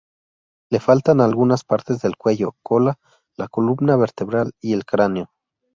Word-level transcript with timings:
Le 0.71 0.79
faltan 0.79 1.21
algunas 1.21 1.63
partes 1.63 2.01
del 2.01 2.17
cuello, 2.17 2.55
cola, 2.63 2.97
la 3.37 3.47
columna 3.47 3.95
vertebral 3.97 4.51
y 4.59 4.73
el 4.73 4.83
cráneo. 4.83 5.29